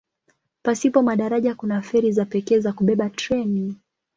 Pasipo 0.61 1.01
madaraja 1.03 1.55
kuna 1.55 1.81
feri 1.81 2.11
za 2.11 2.25
pekee 2.25 2.59
za 2.59 2.73
kubeba 2.73 3.09
treni. 3.09 3.75